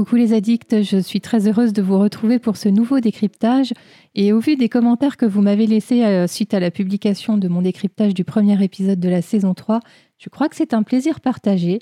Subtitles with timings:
[0.00, 3.74] Coucou les addicts, je suis très heureuse de vous retrouver pour ce nouveau décryptage.
[4.14, 7.48] Et au vu des commentaires que vous m'avez laissés euh, suite à la publication de
[7.48, 9.80] mon décryptage du premier épisode de la saison 3,
[10.16, 11.80] je crois que c'est un plaisir partagé.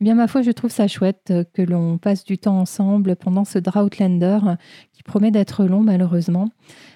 [0.00, 3.16] Eh bien, ma foi, je trouve ça chouette euh, que l'on passe du temps ensemble
[3.16, 4.38] pendant ce Droughtlander
[4.92, 6.50] qui promet d'être long, malheureusement.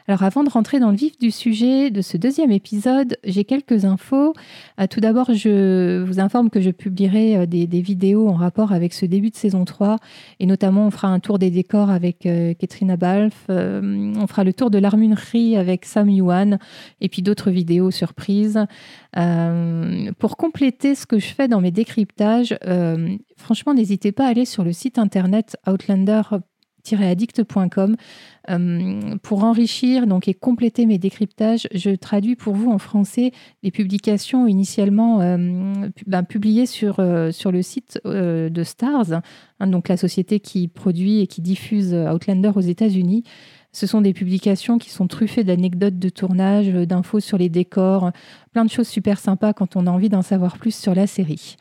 [0.09, 3.85] Alors avant de rentrer dans le vif du sujet de ce deuxième épisode, j'ai quelques
[3.85, 4.33] infos.
[4.81, 8.93] Euh, tout d'abord, je vous informe que je publierai euh, des, vidéos en rapport avec
[8.93, 9.99] ce début de saison 3
[10.41, 14.53] et notamment on fera un tour des décors avec euh, Katrina Balf, on fera le
[14.53, 16.59] tour de l'armurerie avec Sam Yuan
[17.01, 18.59] et puis d'autres vidéos surprises.
[20.19, 22.57] pour compléter ce que je fais dans mes décryptages,
[23.37, 26.23] franchement, n'hésitez pas à aller sur le site internet Outlander
[26.91, 27.97] addict.com
[28.51, 33.71] euh, pour enrichir donc et compléter mes décryptages, je traduis pour vous en français les
[33.71, 39.13] publications initialement euh, ben, publiées sur, euh, sur le site de Stars,
[39.61, 43.25] hein, donc la société qui produit et qui diffuse Outlander aux États-Unis.
[43.75, 48.11] Ce sont des publications qui sont truffées d'anecdotes de tournage, d'infos sur les décors,
[48.53, 51.57] plein de choses super sympas quand on a envie d'en savoir plus sur la série.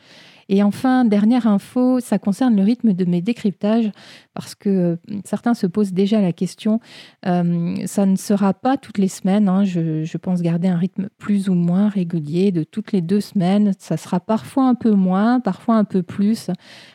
[0.53, 3.89] Et enfin, dernière info, ça concerne le rythme de mes décryptages,
[4.33, 6.81] parce que euh, certains se posent déjà la question.
[7.25, 9.47] Euh, ça ne sera pas toutes les semaines.
[9.47, 9.63] Hein.
[9.63, 13.71] je, pense garder un rythme plus ou moins régulier de toutes les deux semaines.
[13.79, 16.49] Ça sera parfois un peu moins, parfois un peu plus.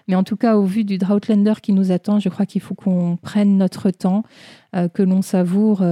[0.06, 2.74] Mais en tout cas, au vu du Droughtlander qui nous attend, je crois qu'il faut
[2.74, 4.22] qu'on prenne notre temps.
[4.74, 5.82] Euh, que l'on savoure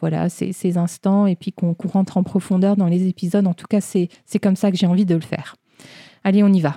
[0.00, 3.46] voilà, ces, ces, instants et puis qu'on rentre en profondeur dans les épisodes.
[3.46, 4.08] En tout cas, c'est
[4.42, 5.54] comme ça que j'ai envie de le faire.
[6.24, 6.76] Allez, on y va.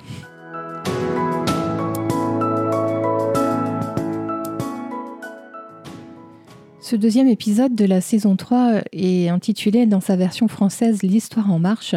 [6.81, 11.59] Ce deuxième épisode de la saison 3 est intitulé dans sa version française L'histoire en
[11.59, 11.95] marche.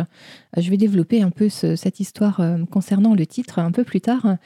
[0.57, 4.37] Je vais développer un peu cette histoire euh, concernant le titre un peu plus tard.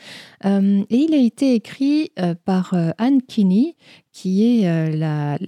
[0.44, 3.76] Euh, et il a été écrit euh, par Anne Kinney,
[4.12, 5.38] qui est la,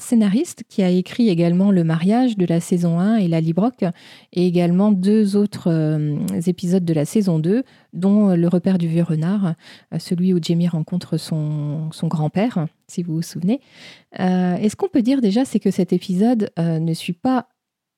[0.00, 3.84] scénariste qui a écrit également Le mariage de la saison 1 et La Librock,
[4.32, 5.70] et également deux autres
[6.46, 9.54] épisodes de la saison 2, dont Le repère du vieux renard,
[9.98, 13.60] celui où Jamie rencontre son, son grand-père, si vous vous souvenez.
[14.18, 17.46] et ce qu'on peut dire déjà, c'est que cet épisode ne suit pas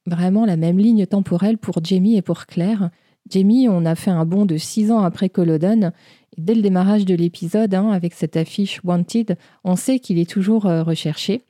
[0.07, 2.91] vraiment la même ligne temporelle pour Jamie et pour Claire.
[3.29, 5.93] Jamie, on a fait un bond de six ans après Culloden.
[6.39, 10.67] Dès le démarrage de l'épisode, hein, avec cette affiche Wanted, on sait qu'il est toujours
[10.67, 11.43] euh, recherché.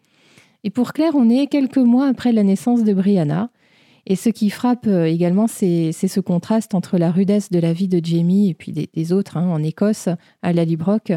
[0.65, 3.51] Et pour Claire, on est quelques mois après la naissance de Brianna.
[4.07, 7.89] Et ce qui frappe euh, également, c'est ce contraste entre la rudesse de la vie
[7.89, 10.09] de Jamie et puis des, autres hein, en Écosse,
[10.43, 11.13] à la Librock,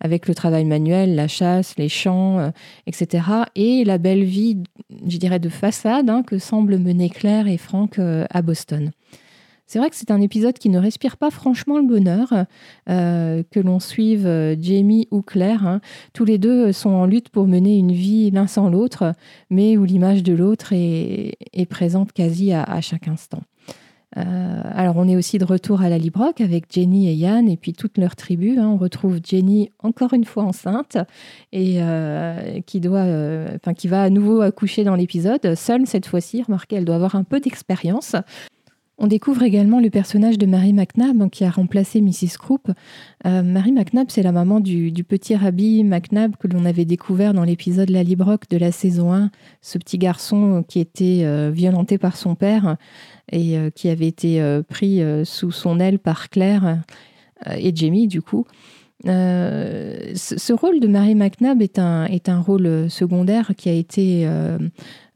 [0.00, 2.50] avec le travail manuel, la chasse, les champs, euh,
[2.86, 3.24] etc.
[3.54, 4.62] Et la belle vie,
[5.06, 8.90] je dirais, de façade hein, que semblent mener Claire et Frank euh, à Boston.
[9.68, 12.32] C'est vrai que c'est un épisode qui ne respire pas franchement le bonheur,
[12.88, 15.66] euh, que l'on suive Jamie ou Claire.
[15.66, 15.80] Hein.
[16.12, 19.12] Tous les deux sont en lutte pour mener une vie l'un sans l'autre,
[19.50, 21.34] mais où l'image de l'autre est,
[21.68, 23.42] présente quasi à chaque instant.
[24.16, 27.56] Euh, alors, on est aussi de retour à la Librock avec Jenny et Yann et
[27.56, 28.58] puis toute leur tribu.
[28.58, 28.68] Hein.
[28.68, 30.96] On retrouve Jenny encore une fois enceinte
[31.52, 35.54] et euh, qui, euh, qui va à nouveau accoucher dans l'épisode.
[35.54, 38.16] Seule cette fois-ci, remarquez, elle doit avoir un peu d'expérience.
[38.98, 42.38] On découvre également le personnage de Mary McNabb hein, qui a remplacé Mrs.
[42.38, 42.70] Croup.
[43.24, 47.90] Mary McNabb, c'est la maman du, petit Rabbi McNabb que l'on avait découvert dans l'épisode
[47.90, 49.30] La Librock de la saison 1,
[49.60, 52.76] ce petit garçon qui était violenté par son père
[53.32, 56.82] et euh, qui avait été euh, pris euh, sous son aile par Claire
[57.54, 58.46] et Jamie, du coup.
[59.04, 64.28] Ce, rôle de Mary McNabb est un, rôle secondaire qui a été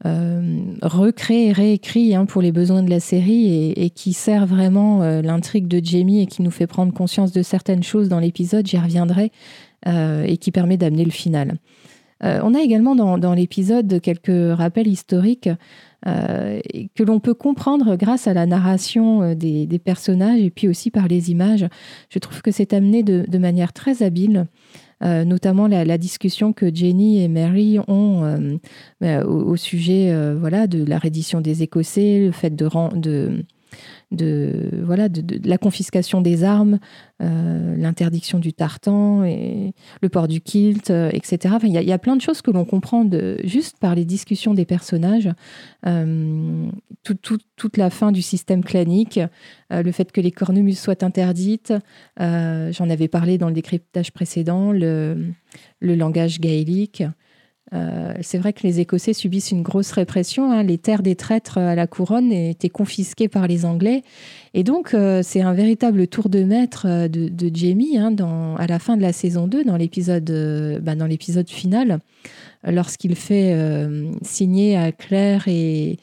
[0.03, 5.83] recréé, réécrit hein, pour les besoins de la série et qui sert vraiment l'intrigue de
[5.83, 9.31] Jamie et qui nous fait prendre conscience de certaines choses dans l'épisode, j'y reviendrai,
[9.85, 11.57] et qui permet d'amener le final.
[12.23, 15.49] On a également dans, l'épisode quelques rappels historiques
[16.07, 16.59] euh,
[16.95, 21.07] que l'on peut comprendre grâce à la narration euh, des, personnages et puis aussi par
[21.07, 21.67] les images.
[22.09, 24.47] Je trouve que c'est amené de, manière très habile.
[25.03, 28.59] Euh, notamment la, discussion que Jenny et Mary ont
[29.01, 33.43] au, sujet voilà, de la reddition des Écossais, le fait de, de
[34.11, 36.79] de, voilà, de, la confiscation des armes,
[37.21, 41.55] euh, l'interdiction du tartan, et le port du kilt, euh, etc.
[41.63, 43.09] Il y, a plein de choses que l'on comprend
[43.43, 45.29] juste par les discussions des personnages.
[45.85, 46.69] Euh,
[47.03, 49.19] toute la fin du système clanique,
[49.69, 51.73] le fait que les cornemuses soient interdites,
[52.17, 55.33] j'en avais parlé dans le décryptage précédent, le,
[55.79, 57.03] le langage gaélique.
[57.73, 60.51] Euh, c'est vrai que les Écossais subissent une grosse répression.
[60.51, 60.63] Hein.
[60.63, 64.03] Les terres des traîtres à la couronne étaient confisquées par les Anglais.
[64.53, 68.13] Et donc, euh, c'est un véritable tour de maître euh, de, Jamie hein,
[68.57, 70.29] à la fin de la saison 2, dans l'épisode
[70.81, 70.93] bah,
[71.47, 71.99] final,
[72.65, 73.55] lorsqu'il fait
[74.21, 75.97] signer à Claire et,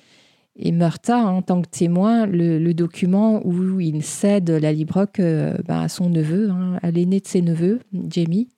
[0.56, 5.20] et Murta, hein, en tant que témoin, le, document où il cède la Librock
[5.66, 6.50] bah, à son neveu,
[6.82, 8.48] à l'aîné de ses neveux, Jamie.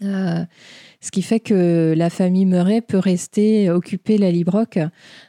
[0.00, 4.78] Ce qui fait que la famille Murray peut rester occuper la Librock,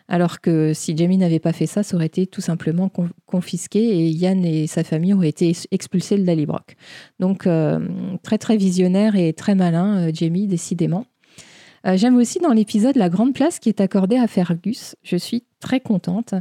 [0.08, 2.92] alors que si Jamie n'avait pas fait ça, ça aurait été tout simplement
[3.26, 6.76] confisqué et Yann et sa famille auraient été expulsés de la Librock.
[7.20, 7.80] Donc euh,
[8.24, 11.06] très très visionnaire et très malin, euh, Jamie, décidément.
[11.86, 14.96] Euh, j'aime aussi dans l'épisode la grande place qui est accordée à Fergus.
[15.04, 16.34] Je suis très contente,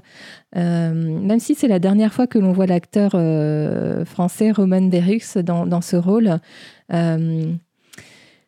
[0.55, 3.11] même si c'est la dernière fois que l'on voit l'acteur
[4.07, 4.89] français Roman
[5.45, 6.39] dans, dans ce rôle.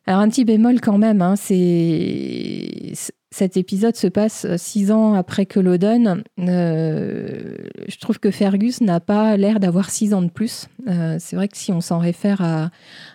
[0.07, 2.93] Alors un petit bémol quand même, hein, c'est
[3.33, 6.21] cet épisode se passe six ans après que l'Odon.
[6.39, 7.55] Euh,
[7.87, 10.67] je trouve que Fergus n'a pas l'air d'avoir six ans de plus.
[10.89, 12.71] Euh, c'est vrai que si on s'en réfère à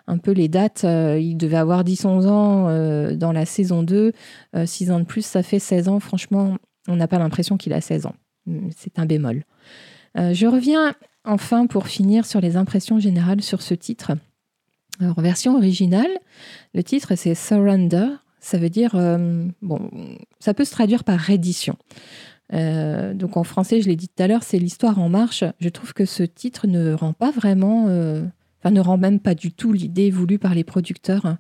[0.07, 4.13] un peu les dates, euh, il devait avoir 10-11 ans dans la saison 2.
[4.65, 6.01] Six ans de plus, ça fait 16 ans.
[6.01, 6.57] Franchement,
[6.89, 8.15] on n'a pas l'impression qu'il a 16 ans.
[8.75, 9.45] C'est un bémol.
[10.17, 10.95] je reviens
[11.25, 14.13] enfin pour finir sur les impressions générales sur ce titre.
[15.01, 16.11] Alors, version originale,
[16.75, 18.09] le titre c'est Surrender.
[18.41, 19.91] Ça veut dire, euh, bon,
[20.39, 21.77] ça peut se traduire par reddition.
[22.53, 25.43] Euh, donc en français, je l'ai dit tout à l'heure, c'est l'histoire en marche.
[25.59, 28.23] Je trouve que ce titre ne rend pas vraiment, euh,
[28.61, 31.37] enfin ne rend même pas du tout l'idée voulue par les producteurs.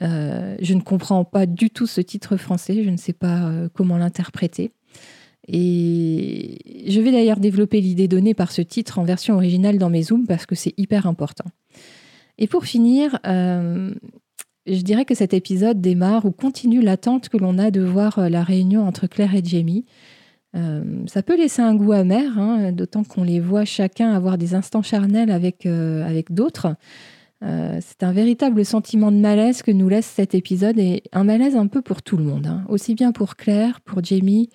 [0.00, 2.84] je ne comprends pas du tout ce titre français.
[2.84, 4.72] Je ne sais pas comment l'interpréter.
[5.48, 6.58] Et
[6.88, 10.26] je vais d'ailleurs développer l'idée donnée par ce titre en version originale dans mes zooms
[10.26, 11.44] parce que c'est hyper important.
[12.38, 13.92] Et pour finir, euh,
[14.66, 18.28] je dirais que cet épisode démarre ou continue l'attente que l'on a de voir euh,
[18.28, 19.84] la réunion entre Claire et Jamie.
[20.56, 24.54] Euh, ça peut laisser un goût amer, hein, d'autant qu'on les voit chacun avoir des
[24.54, 25.66] instants charnels avec,
[26.30, 26.76] d'autres.
[27.42, 31.66] c'est un véritable sentiment de malaise que nous laisse cet épisode et un malaise un
[31.66, 32.64] peu pour tout le monde, hein.
[32.68, 34.48] aussi bien pour Claire, pour Jamie,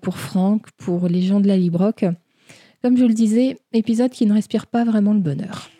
[0.00, 2.04] pour Frank, pour les gens de la Librock.
[2.82, 5.70] Comme je le disais, épisode qui ne respire pas vraiment le bonheur.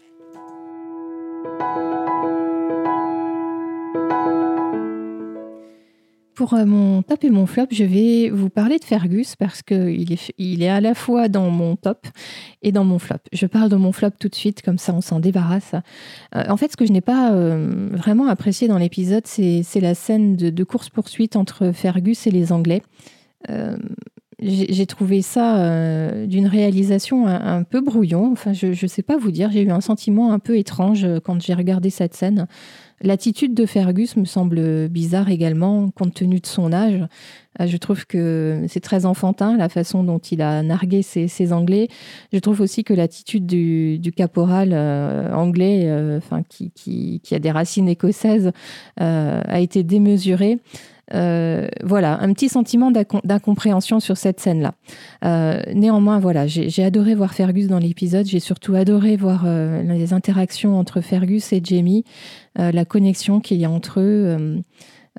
[6.35, 10.13] Pour euh, mon top et mon flop, je vais vous parler de Fergus parce qu'il
[10.13, 12.07] est, il est à la fois dans mon top
[12.63, 13.19] et dans mon flop.
[13.33, 15.75] Je parle de mon flop tout de suite, comme ça on s'en débarrasse.
[16.35, 19.95] Euh, en fait, ce que je n'ai pas euh, vraiment apprécié dans l'épisode, c'est, la
[19.95, 22.83] scène de, course-poursuite entre Fergus et les Anglais.
[24.41, 28.33] j'ai, trouvé ça d'une réalisation un, un, peu brouillon.
[28.33, 31.43] Enfin, je ne sais pas vous dire, j'ai eu un sentiment un peu étrange quand
[31.43, 32.47] j'ai regardé cette scène.
[33.03, 37.05] L'attitude de Fergus me semble bizarre également, compte tenu de son âge.
[37.61, 41.89] Euh, je trouve que c'est très enfantin la façon dont il a nargué ses, Anglais.
[42.33, 47.51] Je trouve aussi que l'attitude du, caporal euh, anglais, euh, enfin, qui, qui, a des
[47.51, 48.53] racines écossaises,
[48.97, 50.59] a été démesurée.
[51.15, 54.75] Euh, voilà, un petit sentiment d'incompréhension sur cette scène-là.
[55.25, 58.27] Euh, néanmoins, voilà, j'ai adoré voir Fergus dans l'épisode.
[58.27, 62.05] J'ai surtout adoré voir euh, les interactions entre Fergus et Jamie,
[62.57, 64.63] la connexion qu'il y a entre eux.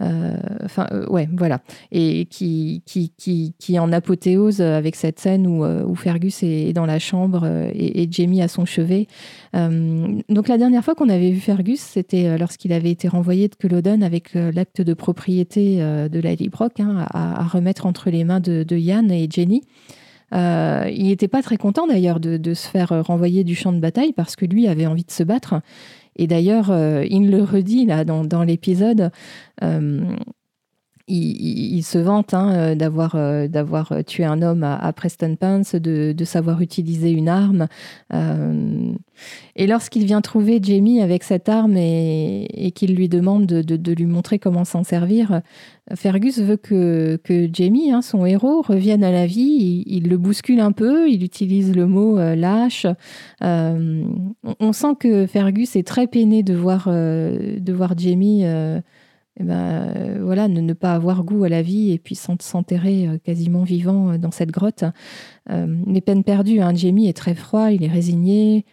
[0.02, 1.62] Euh, enfin, euh, ouais, voilà.
[1.92, 6.74] Et qui, qui, qui, qui, en apothéose avec cette scène où, euh, où Fergus est
[6.74, 9.08] dans la chambre et, Jamie à son chevet.
[9.54, 14.04] donc, la dernière fois qu'on avait vu Fergus, c'était lorsqu'il avait été renvoyé de Culloden
[14.04, 18.76] avec l'acte de propriété de la Librock hein, à, remettre entre les mains de, de
[18.76, 19.64] Yann et Jenny.
[20.34, 24.36] Il n'était pas très content d'ailleurs de, se faire renvoyer du champ de bataille parce
[24.36, 25.62] que lui avait envie de se battre.
[26.16, 29.12] Et d'ailleurs, euh, il le redit là dans, dans l'épisode.
[29.64, 30.02] Euh,
[31.08, 33.16] il, se vante hein, euh, d'avoir
[33.50, 37.68] d'avoir tué un homme à, Preston Pence, de, savoir utiliser une arme.
[39.56, 44.40] et lorsqu'il vient trouver Jamie avec cette arme et, qu'il lui demande de, lui montrer
[44.40, 45.42] comment s'en servir,
[45.96, 47.20] Fergus veut que,
[47.52, 49.84] Jamie, hein, son héros, revienne à la vie.
[49.86, 52.88] Il, le bouscule un peu, il utilise le mot euh, lâche.
[53.44, 54.06] Euh,
[54.60, 58.46] on sent que Fergus est très peiné de voir, euh, de voir Jamie
[59.40, 63.64] eh ben, voilà, ne, ne, pas avoir goût à la vie et puis s'enterrer quasiment
[63.64, 64.84] vivant dans cette grotte.
[65.50, 68.66] mais peine perdue, hein, Jamie est très froid, il est résigné.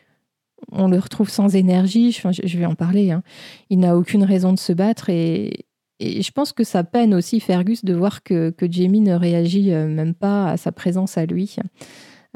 [0.73, 3.11] On le retrouve sans énergie, enfin, je, vais en parler.
[3.11, 3.23] Hein.
[3.71, 5.65] Il n'a aucune raison de se battre et,
[6.01, 9.87] et je pense que ça peine aussi Fergus de voir que, Jamie ne réagit euh,
[9.87, 11.57] même pas à sa présence à lui.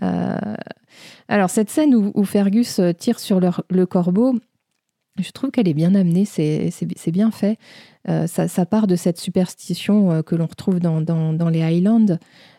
[0.03, 0.37] Euh,
[1.29, 4.35] alors cette scène où, Fergus euh, tire sur le corbeau,
[5.19, 7.57] je trouve qu'elle est bien amenée, c'est bien fait.
[8.07, 12.19] Ça, part de cette superstition que l'on retrouve dans, dans, les Highlands.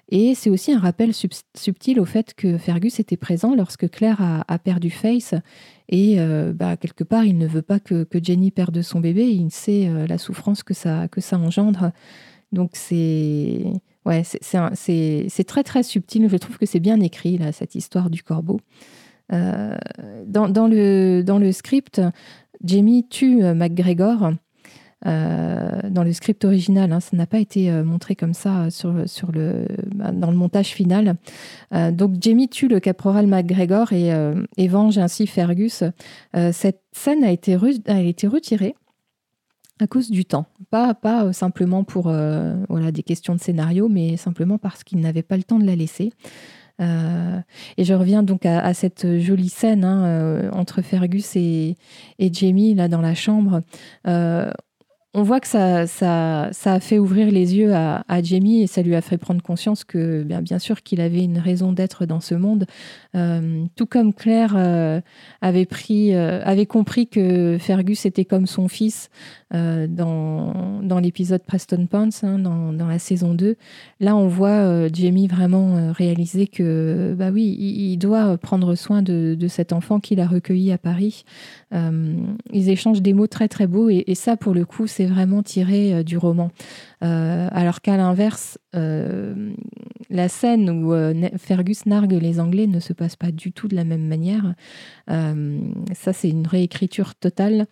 [0.10, 4.60] Et c'est aussi un rappel subtil au fait que Fergus était présent lorsque Claire a,
[4.60, 5.36] perdu Face.
[5.90, 6.18] Et
[6.54, 9.28] bah, quelque part, il ne veut pas que, Jenny perde son bébé.
[9.28, 11.92] Il sait la souffrance que ça, que ça engendre.
[12.52, 13.66] Donc c'est
[14.06, 16.28] ouais, c'est très très subtil.
[16.30, 18.60] Je trouve que c'est bien écrit là, cette histoire du corbeau.
[19.34, 19.76] Euh,
[20.28, 22.02] dans, le, dans le script,
[22.64, 24.32] Jamie tue euh, McGregor.
[25.06, 29.32] Euh, dans le script original, hein, ça n'a pas été montré comme ça sur, sur
[29.32, 31.16] le, bah, dans le montage final.
[31.92, 34.10] donc Jamie tue le caporal McGregor et,
[34.58, 35.84] et venge ainsi Fergus.
[36.52, 38.76] cette scène a été, a été retirée
[39.80, 40.46] à cause du temps.
[40.72, 45.38] Pas, pas simplement pour voilà, des questions de scénario, mais simplement parce qu'il n'avait pas
[45.38, 46.14] le temps de la laisser.
[46.82, 47.40] Euh,
[47.78, 51.78] et je reviens donc à, cette jolie scène hein, euh, entre Fergus et,
[52.20, 53.62] et, Jamie là dans la chambre.
[54.08, 54.52] Euh,
[55.16, 55.86] on voit que ça,
[56.66, 60.24] a fait ouvrir les yeux à, Jamie et ça lui a fait prendre conscience que,
[60.24, 62.66] bien, sûr, qu'il avait une raison d'être dans ce monde.
[63.14, 64.56] tout comme Claire
[65.42, 69.10] avait, pris, avait compris que Fergus était comme son fils,
[69.56, 73.58] euh, dans, l'épisode Preston Pants, hein, dans, la saison 2.
[74.00, 79.02] Là, on voit euh, Jamie vraiment euh, réaliser que, bah oui, il, doit prendre soin
[79.02, 81.26] de, de cet enfant qu'il a recueilli à Paris.
[81.72, 85.44] ils échangent des mots très très beaux et, et ça, pour le coup, c'est vraiment
[85.44, 86.52] tiré du roman.
[87.06, 90.94] Alors qu'à l'inverse, la scène où
[91.38, 94.54] Fergus nargue les Anglais ne se passe pas du tout de la même manière.
[95.08, 97.68] ça, c'est une réécriture totale.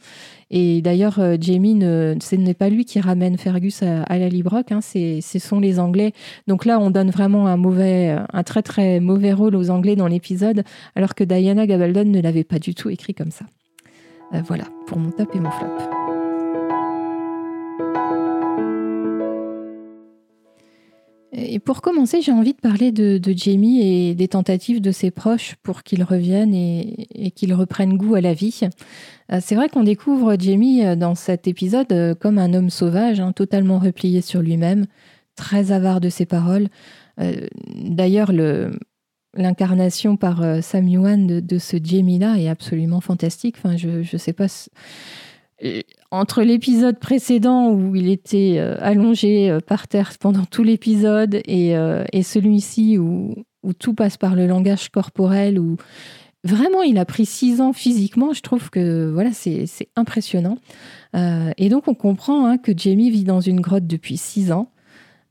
[0.52, 5.40] Et d'ailleurs, Jamie ce n'est pas lui qui ramène Fergus à, la Librock, hein, ce
[5.40, 6.14] sont les Anglais.
[6.48, 10.08] Donc là, on donne vraiment un mauvais, un très très mauvais rôle aux Anglais dans
[10.08, 10.64] l'épisode,
[10.96, 13.46] alors que Diana Gabaldon ne l'avait pas du tout écrit comme ça.
[14.34, 16.03] Euh, voilà, pour mon top et mon flop.
[21.36, 25.56] Et pour commencer, j'ai envie de parler de, Jamie et des tentatives de ses proches
[25.64, 28.62] pour qu'il revienne et, qu'il reprenne goût à la vie.
[29.32, 33.20] Euh, c'est vrai qu'on découvre Jamie euh, dans cet épisode euh, comme un homme sauvage,
[33.20, 34.86] hein, totalement replié sur lui-même,
[35.36, 36.68] très avare de ses paroles.
[37.76, 38.32] D'ailleurs,
[39.36, 43.56] l'incarnation par Sam Yuan de, ce Jamie-là est absolument fantastique.
[43.58, 44.48] Enfin, je ne sais pas
[46.12, 51.74] entre l'épisode précédent où il était allongé par terre pendant tout l'épisode et,
[52.24, 53.36] celui-ci où,
[53.80, 55.78] tout passe par le langage corporel, où
[56.44, 58.34] vraiment, il a pris six ans physiquement.
[58.34, 60.58] Je trouve que voilà, c'est impressionnant.
[61.16, 64.70] Euh, et donc, on comprend hein, que Jamie vit dans une grotte depuis six ans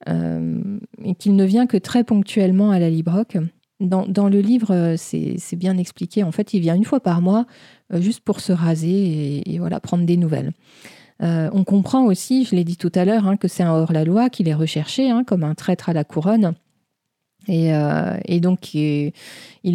[0.09, 3.37] euh, et qu'il ne vient que très ponctuellement à la Librock.
[3.83, 6.23] Dans, le livre, euh, c'est bien expliqué.
[6.23, 7.47] En fait, il vient une fois par mois
[7.95, 10.53] juste pour se raser et, voilà, prendre des nouvelles.
[11.21, 14.49] on comprend aussi, je l'ai dit tout à l'heure, hein, que c'est un hors-la-loi, qu'il
[14.49, 16.55] est recherché hein, comme un traître à la couronne.
[17.49, 19.13] Euh, et, donc, il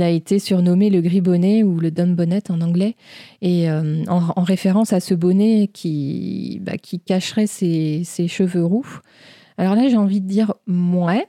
[0.01, 2.95] a été surnommé le gris bonnet ou le dumb bonnet en anglais,
[3.41, 6.73] et euh, en, référence à ce bonnet qui, bah,
[7.05, 8.87] cacherait ses, ses, cheveux roux.
[9.57, 11.27] Alors là, j'ai envie de dire ouais,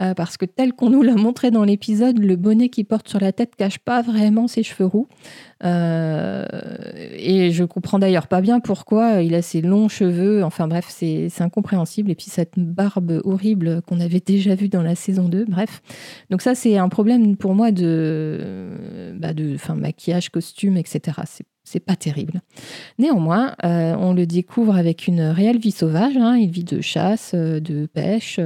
[0.00, 3.20] euh, parce que tel qu'on nous l'a montré dans l'épisode, le bonnet qu'il porte sur
[3.20, 5.08] la tête cache pas vraiment ses cheveux roux.
[5.62, 6.46] Euh,
[7.16, 10.42] et je comprends d'ailleurs pas bien pourquoi il a ces longs cheveux.
[10.42, 12.10] Enfin bref, c'est incompréhensible.
[12.10, 15.44] Et puis cette barbe horrible qu'on avait déjà vue dans la saison 2.
[15.46, 15.82] Bref.
[16.30, 21.18] Donc ça, c'est un problème pour moi de, bah de maquillage, costume, etc.
[21.26, 21.46] C'est
[21.78, 22.40] pas terrible.
[22.98, 26.16] Néanmoins, euh, on le découvre avec une réelle vie sauvage.
[26.16, 26.36] Hein.
[26.36, 28.40] Il vit de chasse, de pêche.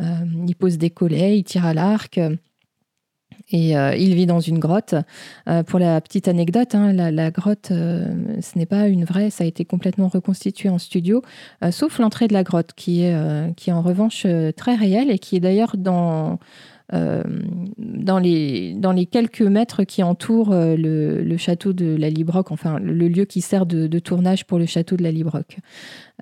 [0.00, 0.14] Euh,
[0.46, 2.20] il pose des collets, il tire à l'arc.
[3.52, 4.94] Et euh, il vit dans une grotte.
[5.48, 9.46] Euh, pour la petite anecdote, hein, la, grotte, ce n'est pas une vraie, ça a
[9.46, 11.22] été complètement reconstitué en studio,
[11.70, 14.24] sauf l'entrée de la grotte, qui est, qui est en revanche
[14.56, 16.38] très réelle et qui est d'ailleurs dans,
[16.92, 23.08] dans, les, dans les quelques mètres qui entourent le, château de la Librock, enfin le
[23.08, 25.58] lieu qui sert de, tournage pour le château de la Librock.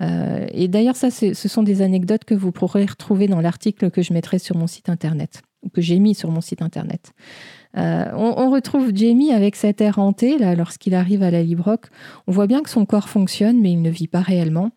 [0.01, 4.03] Euh, et d'ailleurs, ça, ce sont des anecdotes que vous pourrez retrouver dans l'article que
[4.03, 7.13] je mettrai sur mon site internet, que j'ai mis sur mon site internet.
[7.77, 11.87] Euh, on, retrouve Jamie avec cet air hanté, là, lorsqu'il arrive à la Librock.
[12.27, 14.71] On voit bien que son corps fonctionne, mais il ne vit pas réellement.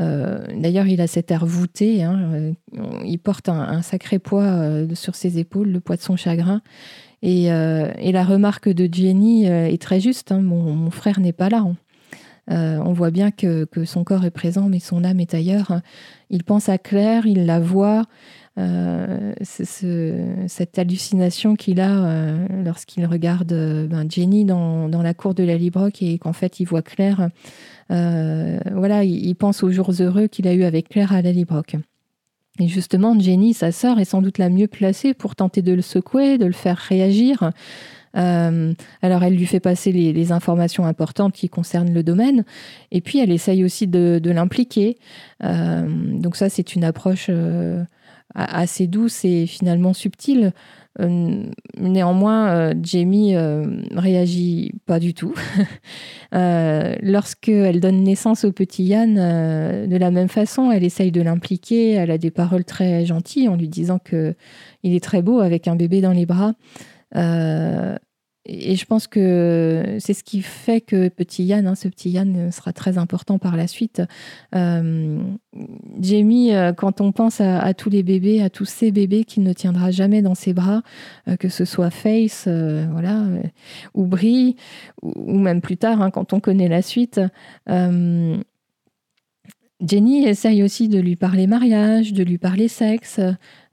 [0.00, 2.02] Euh, d'ailleurs, il a cet air voûté.
[2.02, 2.52] Hein,
[3.04, 6.62] il porte un, sacré poids sur ses épaules, le poids de son chagrin.
[7.22, 10.32] Et, la remarque de Jenny est très juste.
[10.32, 11.64] Hein, mon, frère n'est pas là.
[12.48, 12.82] Hein.
[12.84, 15.80] on voit bien que, son corps est présent, mais son âme est ailleurs.
[16.30, 18.04] Il pense à Claire, il la voit.
[19.44, 23.54] cette hallucination qu'il a lorsqu'il regarde
[23.88, 27.30] ben, Jenny dans, la cour de la Librock et qu'en fait il voit Claire.
[27.88, 31.22] Voilà, il, pense aux jours heureux qu'il a eu avec Claire à.
[32.60, 35.82] Et justement, Jenny, sa sœur, est sans doute la mieux placée pour tenter de le
[35.82, 37.50] secouer, de le faire réagir.
[38.16, 38.72] Euh,
[39.02, 42.44] alors, elle lui fait passer les, informations importantes qui concernent le domaine,
[42.92, 44.98] et puis elle essaye aussi de, l'impliquer.
[45.42, 47.82] Euh, donc ça, c'est une approche euh,
[48.34, 50.52] assez douce et finalement subtile.
[51.00, 51.46] Euh,
[51.76, 55.34] néanmoins, euh, Jamie euh, réagit pas du tout.
[56.32, 61.92] Lorsqu'elle donne naissance au petit Yann, de la même façon, elle essaye de l'impliquer.
[61.92, 64.34] Elle a des paroles très gentilles en lui disant que
[64.82, 66.54] il est très beau avec un bébé dans les bras.
[68.46, 72.52] Et je pense que c'est ce qui fait que petit Yann, hein, ce petit Yann
[72.52, 74.02] sera très important par la suite.
[74.54, 75.18] Euh,
[75.98, 79.52] Jamie, euh, quand on pense à, tous les bébés, à tous ces bébés qu'il ne
[79.54, 80.82] tiendra jamais dans ses bras,
[81.26, 83.24] euh, que ce soit Face, voilà,
[83.94, 84.56] ou Brie,
[85.02, 87.20] ou, même plus tard, hein, quand on connaît la suite.
[89.86, 93.20] Jenny essaye aussi de lui parler mariage, de lui parler sexe,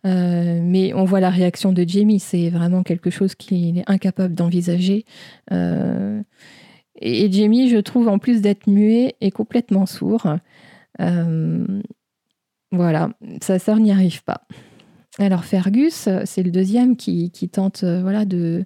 [0.06, 4.34] euh, mais on voit la réaction de Jamie, c'est vraiment quelque chose qu'il est incapable
[4.34, 5.06] d'envisager.
[5.51, 6.22] Euh,
[7.00, 10.27] et, Jamie, je trouve, en plus d'être muet, est complètement sourd.
[11.00, 11.65] Euh,
[12.72, 14.48] voilà, sa sœur n'y arrive pas.
[15.20, 18.65] Alors Fergus, c'est le deuxième qui, tente voilà, de,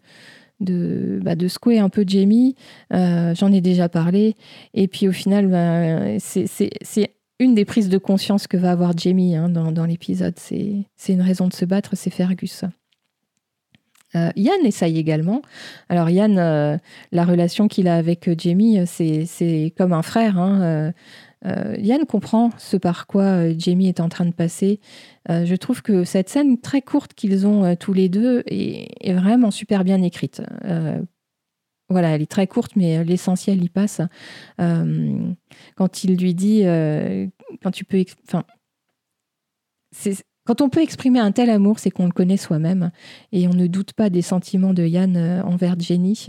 [0.59, 2.55] de, bah, secouer un peu Jamie.
[2.91, 4.35] J'en ai déjà parlé.
[4.73, 9.35] Et puis au final, bah, c'est une des prises de conscience que va avoir Jamie
[9.35, 10.35] hein, dans, l'épisode.
[10.37, 12.63] C'est une raison de se battre, c'est Fergus.
[14.15, 15.41] Euh, Yann essaye également.
[15.89, 16.77] Alors Yann, euh,
[17.11, 20.39] la relation qu'il a avec Jamie, c'est comme un frère.
[20.39, 20.93] Hein.
[21.45, 24.79] Euh, Yann comprend ce par quoi Jamie est en train de passer.
[25.27, 29.83] je trouve que cette scène très courte qu'ils ont tous les deux est, vraiment super
[29.83, 30.41] bien écrite
[31.89, 34.01] voilà, elle est très courte, mais euh, l'essentiel y passe.
[34.59, 35.31] Euh,
[35.75, 37.27] quand il lui dit, euh,
[37.61, 38.03] quand tu peux,
[40.61, 42.91] on peut exprimer un tel amour, c'est qu'on le connaît soi-même
[43.31, 46.27] et on ne doute pas des sentiments de Yann envers Jenny.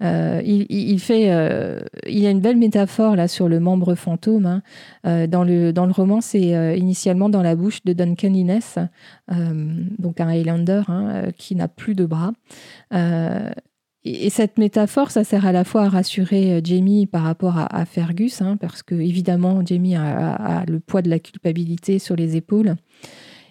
[0.00, 4.60] il, fait, y a une belle métaphore là sur le membre fantôme.
[5.04, 5.26] Hein.
[5.26, 8.88] dans, le, dans le roman, c'est initialement dans la bouche de Duncan Innes,
[9.98, 12.32] donc un Highlander hein, qui n'a plus de bras.
[14.04, 17.84] Et, cette métaphore, ça sert à la fois à rassurer euh, Jamie par rapport à,
[17.86, 22.76] Fergus, hein, parce que évidemment, Jamie a, le poids de la culpabilité sur les épaules.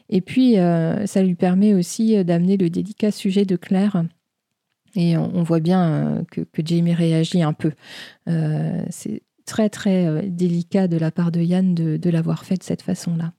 [0.10, 4.04] Et puis, euh, ça lui permet aussi euh, d'amener le délicat sujet de Claire.
[4.96, 7.72] Et on, voit bien que, Jamie réagit un peu.
[8.28, 12.84] C'est très, très délicat de la part de Yann de, de l'avoir fait de cette
[12.84, 13.34] façon-là.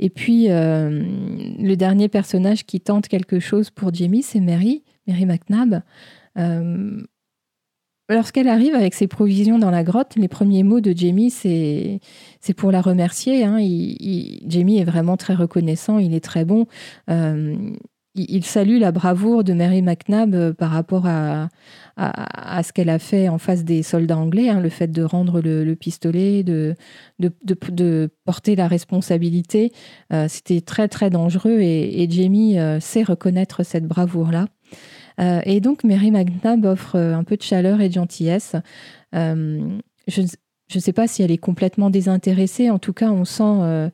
[0.00, 4.82] Et puis, le dernier personnage qui tente quelque chose pour Jamie, c'est Mary.
[5.10, 5.82] Mary McNabb.
[6.38, 7.02] Euh,
[8.08, 12.00] lorsqu'elle arrive avec ses provisions dans la grotte, les premiers mots de Jamie, c'est,
[12.56, 13.44] pour la remercier.
[13.44, 13.58] Hein.
[14.46, 16.66] Jamie est vraiment très reconnaissant, il est très bon.
[17.08, 17.56] Euh,
[18.16, 21.48] il, salue la bravoure de Mary McNabb euh, par rapport à,
[21.96, 25.74] ce qu'elle a fait en face des soldats anglais, hein, le fait de rendre le,
[25.74, 26.74] pistolet, de
[28.24, 29.70] porter la responsabilité.
[30.28, 34.46] c'était très très dangereux et, et Jamie sait reconnaître cette bravoure-là.
[35.18, 38.56] Euh, et donc, Mary McNabb offre euh, un peu de chaleur et de gentillesse.
[39.14, 42.70] Euh, je ne sais pas si elle est complètement désintéressée.
[42.70, 43.90] En tout cas, on sent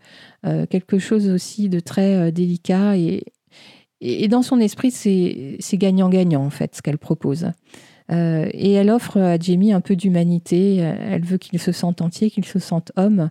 [0.71, 2.97] quelque chose aussi de très délicat.
[2.97, 7.51] Et, dans son esprit, c'est gagnant-gagnant, en fait, ce qu'elle propose.
[8.11, 10.77] et elle offre à Jamie un peu d'humanité.
[10.77, 13.31] Elle veut qu'il se sente entier, qu'il se sente homme.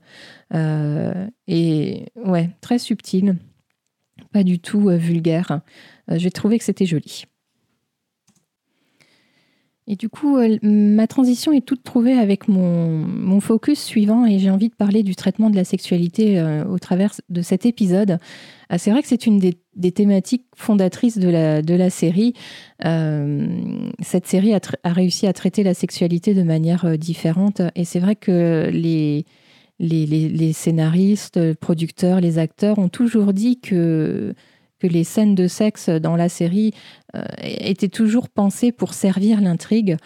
[1.47, 3.35] et ouais, très subtil,
[4.31, 5.61] pas du tout vulgaire.
[6.09, 7.25] J'ai trouvé que c'était joli.
[9.87, 14.49] Et du coup, euh, ma transition est toute trouvée avec mon, focus suivant et j'ai
[14.49, 18.17] envie de parler du traitement de la sexualité euh, au travers de cet épisode.
[18.69, 22.33] Ah, c'est vrai que c'est une des, thématiques fondatrices de la, de la série.
[22.85, 23.47] Euh,
[24.01, 28.69] cette série a, réussi à traiter la sexualité de manière différente et c'est vrai que
[28.71, 29.25] les,
[29.79, 34.33] les, les scénaristes, producteurs, les acteurs ont toujours dit que
[34.79, 36.73] que les scènes de sexe dans la série
[37.15, 39.97] euh, étaient toujours pensées pour servir l'intrigue.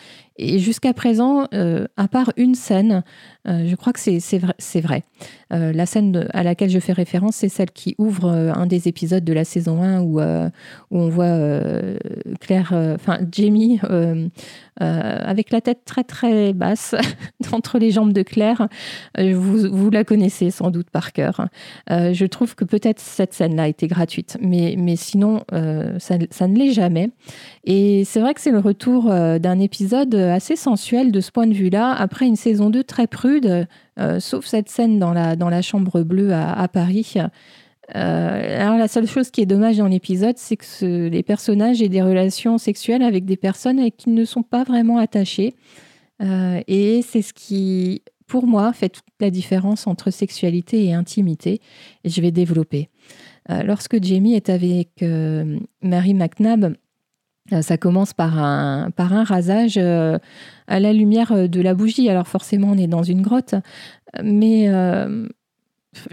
[0.42, 3.04] Et jusqu'à présent, à part une scène,
[3.46, 4.56] je crois que c'est vrai.
[4.82, 5.04] vrai.
[5.52, 9.34] la scène à laquelle je fais référence, c'est celle qui ouvre un des épisodes de
[9.34, 11.38] la saison 1 où, où on voit
[12.40, 13.82] Claire, enfin Jamie,
[14.78, 16.96] avec la tête très très basse
[17.52, 18.70] entre les jambes de Claire.
[19.18, 21.50] Vous, vous, la connaissez sans doute par cœur.
[21.90, 26.72] je trouve que peut-être cette scène-là était gratuite, mais, mais sinon, ça, ça ne l'est
[26.72, 27.10] jamais.
[27.66, 31.54] Et c'est vrai que c'est le retour d'un épisode assez sensuel de ce point de
[31.54, 33.68] vue-là, après une saison 2 très prude,
[34.00, 37.16] euh, sauf cette scène dans la, dans la chambre bleue à, Paris.
[37.96, 41.90] Euh, alors la seule chose qui est dommage dans l'épisode, c'est que les personnages aient
[41.90, 45.56] des relations sexuelles avec des personnes qui ne sont pas vraiment attachés.
[46.22, 51.62] Euh, et c'est ce qui, pour moi, fait toute la différence entre sexualité et intimité.
[52.04, 52.90] Et je vais développer.
[53.50, 55.04] lorsque Jamie est avec
[55.82, 56.76] Mary McNabb, euh,
[57.62, 60.18] ça commence par un, rasage euh,
[60.68, 62.10] à la lumière euh, de la bougie.
[62.10, 63.56] Alors forcément, on est dans une grotte,
[64.24, 65.28] mais je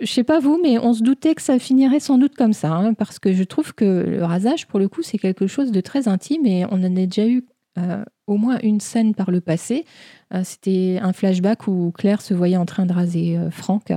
[0.01, 2.73] je sais pas vous, mais on se doutait que ça finirait sans doute comme ça,
[2.73, 5.81] hein, parce que je trouve que le rasage, pour le coup, c'est quelque chose de
[5.83, 7.45] très intime et on en a déjà eu
[8.27, 9.85] au moins une scène par le passé.
[10.45, 13.93] C'était un flashback où Claire se voyait en train de raser Franck.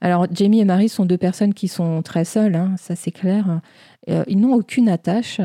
[0.00, 3.60] Alors, Jamie et Marie sont deux personnes qui sont très seules, hein, ça c'est clair.
[4.08, 5.40] Euh, ils n'ont aucune attache.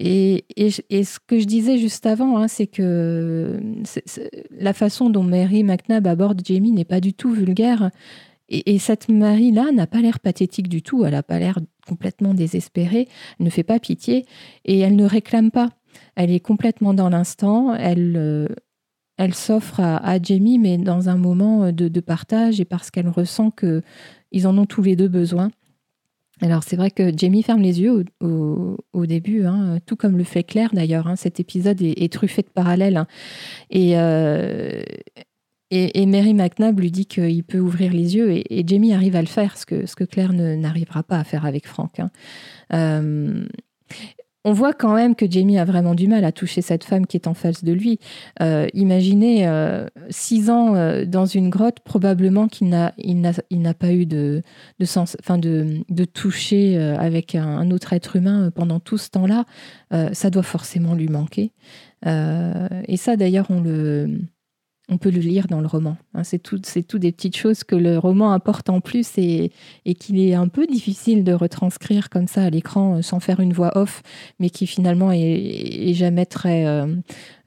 [0.00, 3.60] Et, ce que je disais juste avant, hein, c'est que
[4.50, 7.90] la façon dont Mary McNabb aborde Jamie n'est pas du tout vulgaire.
[8.48, 11.04] Et, cette Marie-là n'a pas l'air pathétique du tout.
[11.04, 13.08] Elle n'a pas l'air complètement désespérée.
[13.38, 14.24] Elle ne fait pas pitié
[14.64, 15.70] et elle ne réclame pas.
[16.14, 17.74] Elle est complètement dans l'instant.
[17.74, 18.46] Elle, euh,
[19.18, 23.50] elle s'offre à, Jamie, mais dans un moment de, de partage et parce qu'elle ressent
[23.50, 25.50] qu'ils en ont tous les deux besoin.
[26.40, 30.44] Alors c'est vrai que Jamie ferme les yeux au, début, hein, tout comme le fait
[30.44, 31.08] Claire d'ailleurs.
[31.08, 31.16] Hein.
[31.16, 32.96] cet épisode est, truffé de parallèles.
[32.96, 33.06] Hein.
[33.74, 34.82] Euh,
[35.70, 39.20] et, et, Mary McNabb lui dit qu'il peut ouvrir les yeux et, Jamie arrive à
[39.20, 42.00] le faire, ce que, ce que Claire n'arrivera pas à faire avec Frank.
[42.72, 43.44] Euh,
[44.48, 47.18] on voit quand même que Jamie a vraiment du mal à toucher cette femme qui
[47.18, 47.98] est en face de lui.
[48.40, 53.92] Euh, imaginez euh, six ans euh, dans une grotte, probablement qu'il n'a, il n'a, pas
[53.92, 54.42] eu de,
[54.78, 59.44] de sens, enfin de, de toucher avec un, autre être humain pendant tout ce temps-là.
[60.12, 61.52] ça doit forcément lui manquer.
[62.06, 64.18] et ça, d'ailleurs, on le
[64.90, 65.96] on peut le lire dans le roman.
[66.14, 66.24] Hein.
[66.24, 69.52] c'est tout, c'est tout des petites choses que le roman apporte en plus et,
[69.98, 73.52] qu'il est un peu difficile de retranscrire comme ça à l'écran euh, sans faire une
[73.52, 74.02] voix off,
[74.38, 76.86] mais qui finalement est, jamais très, euh,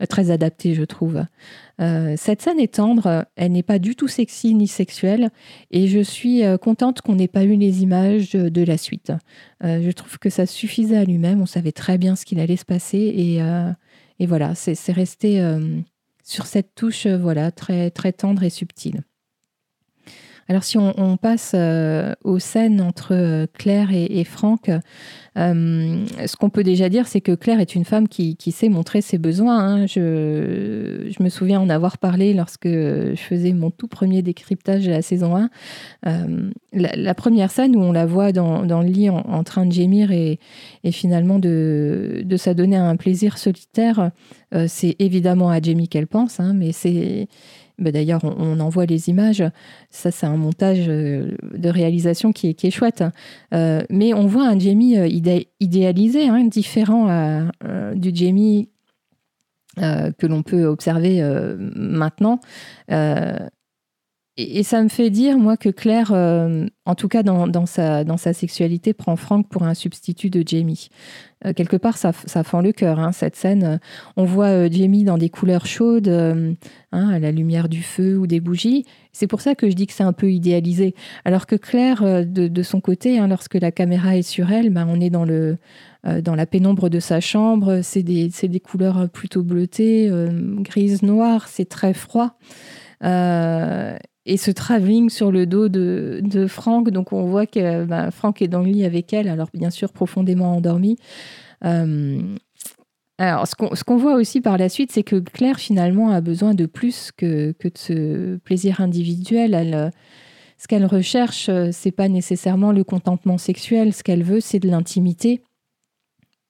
[0.07, 1.25] très adaptée, je trouve.
[1.79, 5.31] Euh, cette scène est tendre, elle n'est pas du tout sexy ni sexuelle,
[5.71, 9.11] et je suis contente qu'on n'ait pas eu les images de, la suite.
[9.63, 12.65] je trouve que ça suffisait à lui-même, on savait très bien ce qu'il allait se
[12.65, 13.39] passer, et,
[14.19, 15.41] et voilà, c'est resté
[16.23, 19.03] sur cette touche euh, voilà très très tendre et subtile.
[20.51, 24.69] Alors si on, passe euh, aux scènes entre euh, Claire et, Franck,
[25.37, 29.17] ce qu'on peut déjà dire, c'est que Claire est une femme qui, sait montrer ses
[29.17, 29.57] besoins.
[29.57, 29.85] Hein.
[29.87, 35.01] Je, me souviens en avoir parlé lorsque je faisais mon tout premier décryptage de la
[35.01, 35.49] saison 1.
[36.73, 40.37] La, première scène où on la voit dans, le lit en, train de gémir et,
[40.91, 44.11] finalement de, de s'adonner à un plaisir solitaire,
[44.67, 47.29] c'est évidemment à Jamie qu'elle pense, hein, mais c'est
[47.81, 49.43] bah, d'ailleurs, on, envoie les images.
[49.89, 53.03] Ça, c'est un montage euh, de réalisation qui est, chouette.
[53.53, 55.07] Euh, mais on voit un Jamie euh,
[55.59, 57.41] idéalisé, hein, différent
[57.95, 58.69] du Jamie
[59.77, 61.23] que l'on peut observer
[61.75, 62.39] maintenant.
[64.37, 68.15] Et, ça me fait dire, moi, que Claire, euh, en tout cas dans, sa, dans
[68.15, 70.87] sa sexualité, prend Frank pour un substitut de Jamie.
[71.45, 73.81] Euh, quelque part, ça, ça fend le cœur, hein, cette scène.
[74.15, 76.55] On voit euh, Jamie dans des couleurs chaudes, hein,
[76.91, 78.85] à la lumière du feu ou des bougies.
[79.11, 80.95] C'est pour ça que je dis que c'est un peu idéalisé.
[81.25, 85.01] Alors que Claire, de, son côté, hein, lorsque la caméra est sur elle, ben, on
[85.01, 85.57] est dans le
[86.23, 90.11] dans la pénombre de sa chambre, c'est des, des, couleurs plutôt bleutées,
[90.61, 92.39] grises, noires, c'est très froid.
[94.25, 96.89] Et ce travelling sur le dos de, de Franck.
[96.91, 99.91] Donc on voit que bah, Franck est dans le lit avec elle, alors bien sûr
[99.91, 100.97] profondément endormi.
[101.65, 102.21] Euh,
[103.17, 106.65] alors ce qu'on voit aussi par la suite, c'est que Claire finalement a besoin de
[106.65, 109.53] plus que, que de ce plaisir individuel.
[109.53, 109.91] Elle,
[110.57, 113.93] ce qu'elle recherche, c'est pas nécessairement le contentement sexuel.
[113.93, 115.41] Ce qu'elle veut, c'est de l'intimité,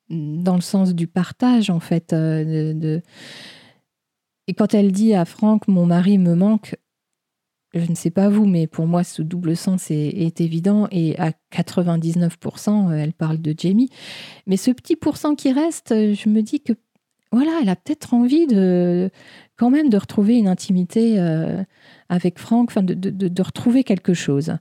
[0.09, 2.11] dans le sens du partage en fait.
[2.13, 2.99] Euh,
[4.47, 6.75] Et quand elle dit à Franck, mon mari me manque,
[7.73, 11.31] je ne sais pas vous, mais pour moi, ce double sens est, évident et à
[11.53, 13.89] 99%, euh, elle parle de Jamie.
[14.47, 16.73] Mais ce petit pourcent qui reste, euh, je me dis que
[17.31, 19.09] voilà, elle a peut-être envie de
[19.55, 21.17] quand même de retrouver une intimité
[22.09, 24.53] avec Franck, enfin de, retrouver quelque chose.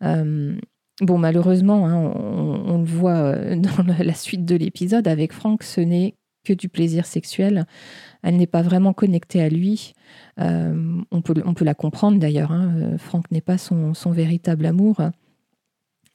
[0.00, 6.14] bon, malheureusement, hein, on, le voit dans la suite de l'épisode avec Franck, ce n'est
[6.44, 7.66] que du plaisir sexuel.
[8.22, 9.94] Elle n'est pas vraiment connectée à lui.
[10.38, 12.52] on, peut, on peut la comprendre d'ailleurs.
[12.52, 12.96] Hein.
[12.98, 15.00] Franck n'est pas son, véritable amour.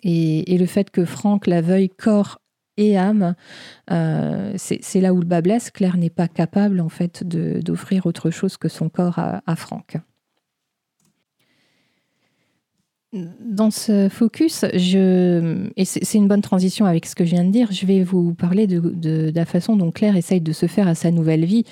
[0.03, 2.39] Et, le fait que Franck la veuille corps
[2.77, 3.35] et âme.
[3.91, 5.71] Euh, c'est là où le bas blesse.
[5.71, 9.97] Claire n'est pas capable en fait d'offrir autre chose que son corps à, Franck.
[13.13, 17.71] Dans ce focus, et c'est une bonne transition avec ce que je viens de dire,
[17.71, 20.95] je vais vous parler de, de la façon dont Claire essaye de se faire à
[20.95, 21.63] sa nouvelle vie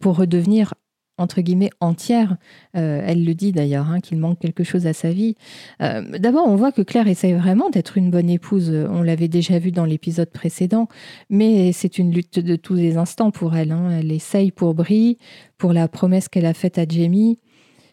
[0.00, 0.74] pour redevenir
[1.20, 2.36] entre guillemets entière.
[2.76, 5.36] Euh, elle le dit d'ailleurs, hein, qu'il manque quelque chose à sa vie.
[5.82, 8.70] Euh, d'abord, on voit que Claire essaye vraiment d'être une bonne épouse.
[8.90, 10.88] On l'avait déjà vu dans l'épisode précédent,
[11.28, 13.72] mais c'est une lutte de tous les instants pour elle.
[13.72, 13.98] Hein.
[14.00, 15.18] Elle essaye pour Brie,
[15.58, 17.38] pour la promesse qu'elle a faite à Jamie.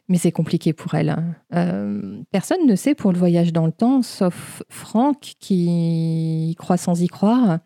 [0.10, 1.10] Mais c'est compliqué pour elle.
[1.10, 1.36] Hein.
[1.54, 7.02] Euh, personne ne sait pour le voyage dans le temps, sauf Franck qui croit sans
[7.02, 7.60] y croire.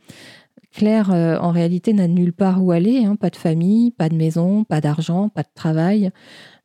[0.71, 3.15] Claire, euh, en réalité, n'a nulle part où aller, hein.
[3.15, 6.11] pas de famille, pas de maison, pas d'argent, pas de travail.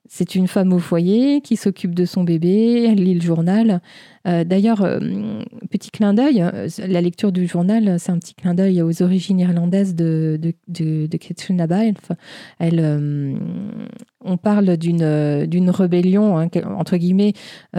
[0.09, 3.81] C'est une femme au foyer qui s'occupe de son bébé, elle lit le journal.
[4.27, 4.99] Euh, d'ailleurs, euh,
[5.71, 6.45] petit clin d'œil,
[6.79, 11.09] la lecture du journal, c'est un petit clin d'œil aux origines irlandaises de, de,
[14.25, 17.33] on parle d'une rébellion, hein, entre guillemets,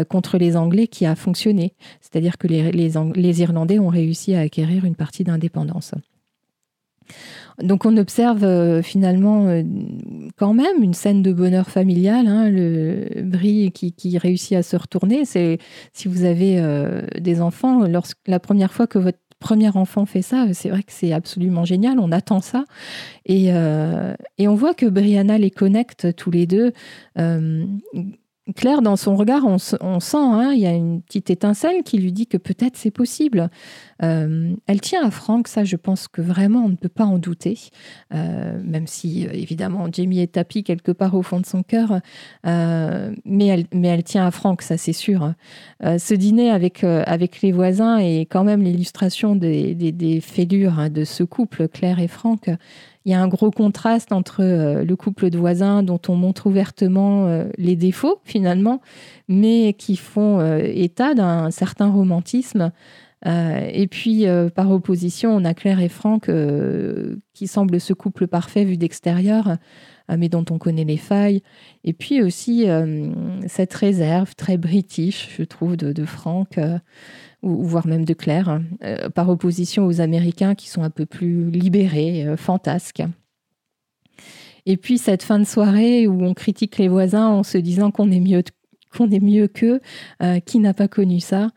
[0.10, 1.74] contre les Anglais qui a fonctionné.
[2.02, 5.94] C'est-à-dire que les Irlandais ont réussi à acquérir une partie d'indépendance.
[7.62, 9.64] Donc on observe euh, finalement euh,
[10.38, 15.26] quand même une scène de bonheur familial, hein, le Brie qui, réussit à se retourner.
[15.26, 15.58] C'est
[15.92, 20.22] si vous avez euh, des enfants, lorsque la première fois que votre premier enfant fait
[20.22, 22.00] ça, c'est vrai que c'est absolument génial.
[22.00, 22.66] On attend ça
[23.26, 23.50] et,
[24.38, 26.74] et, on voit que Brianna les connecte tous les deux.
[28.56, 32.12] Claire, dans son regard, on, sent, hein, il y a une petite étincelle qui lui
[32.12, 33.50] dit que peut-être c'est possible.
[34.04, 37.18] Euh, elle tient à Franck, ça je pense que vraiment on ne peut pas en
[37.18, 37.58] douter,
[38.14, 42.00] euh, même si euh, évidemment Jamie est tapis quelque part au fond de son cœur,
[42.44, 45.34] mais, elle, mais elle tient à Franck, ça c'est sûr.
[45.82, 51.04] ce dîner avec, avec les voisins est quand même l'illustration des, des, fêlures hein, de
[51.04, 52.50] ce couple, Claire et Franck
[53.08, 56.46] il y a un gros contraste entre euh, le couple de voisins dont on montre
[56.48, 58.82] ouvertement euh, les défauts finalement,
[59.30, 62.72] mais qui font euh, état d'un certain romantisme.
[63.26, 66.30] et puis, par opposition, on a Claire et Franck
[67.34, 69.58] qui semblent ce couple parfait vu d'extérieur,
[70.08, 71.42] mais dont on connaît les failles.
[71.84, 72.68] Et puis aussi
[73.48, 76.60] cette réserve très british, je trouve, de, de Franck
[77.44, 81.06] ou, voire même de Claire, hein, euh, par opposition aux Américains qui sont un peu
[81.06, 83.04] plus libérés, euh, fantasques.
[84.66, 88.12] Et puis cette fin de soirée où on critique les voisins en se disant qu'on
[88.12, 88.44] est mieux
[88.96, 89.82] qu'on est mieux qu'eux,
[90.24, 91.50] euh, qui n'a pas connu ça.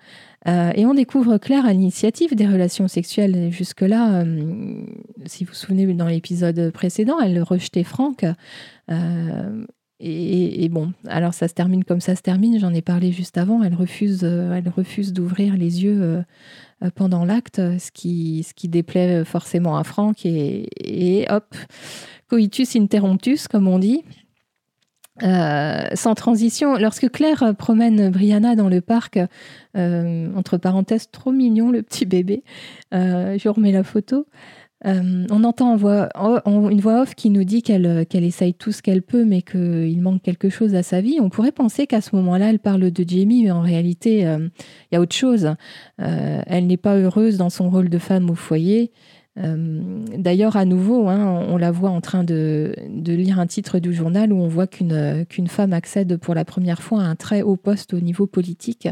[0.46, 3.52] et on découvre Claire à l'initiative des relations sexuelles.
[3.52, 4.24] Jusque-là,
[5.26, 8.24] si vous vous souvenez dans l'épisode précédent, elle rejetait Franck.
[10.02, 13.62] Et, bon, alors ça se termine comme ça se termine, j'en ai parlé juste avant,
[13.62, 16.22] elle refuse, euh, elle refuse d'ouvrir les yeux euh,
[16.82, 21.54] euh, pendant l'acte, ce qui, ce déplaît forcément à Franck, et, hop,
[22.30, 24.02] coitus interruptus, comme on dit.
[25.20, 29.18] sans transition, lorsque Claire promène Brianna dans le parc,
[29.74, 32.42] entre parenthèses, trop mignon le petit bébé,
[32.90, 34.26] je remets la photo,
[34.86, 39.02] euh, on entend une voix off qui nous dit qu'elle qu'elle essaye tout ce qu'elle
[39.02, 41.18] peut, mais qu'il manque quelque chose à sa vie.
[41.20, 44.48] On pourrait penser qu'à ce moment-là, elle parle de Jamie, mais en réalité, euh,
[44.90, 45.54] il y a autre chose.
[46.00, 48.90] Euh, elle n'est pas heureuse dans son rôle de femme au foyer.
[49.36, 52.74] D'ailleurs, à nouveau, hein, on la voit en train de,
[53.06, 57.00] lire un titre du journal où on voit qu'une femme accède pour la première fois
[57.00, 58.86] à un très haut poste au niveau politique.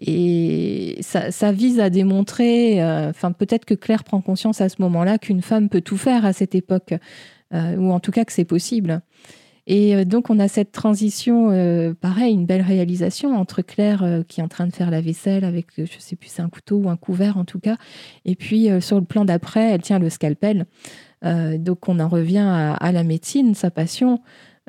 [0.00, 5.18] Et ça, vise à démontrer, euh, enfin peut-être que Claire prend conscience à ce moment-là
[5.18, 6.94] qu'une femme peut tout faire à cette époque,
[7.52, 9.00] euh, ou en tout cas que c'est possible.
[9.66, 11.48] Et euh, donc on a cette transition,
[12.00, 15.66] pareil, une belle réalisation entre Claire qui est en train de faire la vaisselle avec,
[15.76, 17.76] je sais plus, c'est un couteau ou un couvert en tout cas,
[18.24, 20.66] et puis sur le plan d'après, elle tient le scalpel.
[21.24, 24.20] donc on en revient à la médecine, sa passion.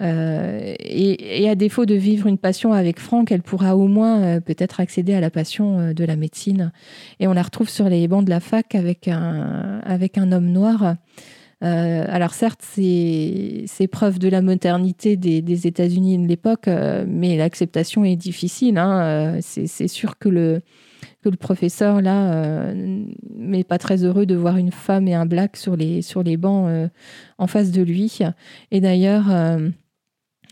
[0.01, 4.39] Euh, et, à défaut de vivre une passion avec Franck, elle pourra au moins euh,
[4.39, 6.71] peut-être accéder à la passion euh, de la médecine.
[7.19, 10.51] Et on la retrouve sur les bancs de la fac avec un, avec un homme
[10.51, 10.95] noir.
[11.61, 16.69] alors certes, c'est preuve de la modernité des, États-Unis de l'époque,
[17.07, 18.77] mais l'acceptation est difficile.
[18.77, 19.39] Hein.
[19.41, 20.61] C'est sûr que le,
[21.21, 25.57] que le professeur là n'est pas très heureux de voir une femme et un black
[25.57, 26.89] sur les sur les bancs
[27.37, 28.19] en face de lui.
[28.71, 29.25] Et d'ailleurs,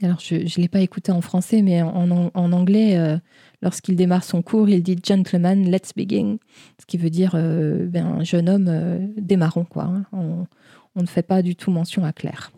[0.01, 3.19] alors je ne l'ai pas écouté en français, mais en, anglais
[3.61, 6.37] lorsqu'il démarre son cours, il dit Gentleman, let's begin,
[6.79, 9.65] ce qui veut dire euh, ben, jeune homme, euh, démarrons.
[9.65, 10.05] Quoi, hein.
[10.11, 12.51] on, ne fait pas du tout mention à Claire.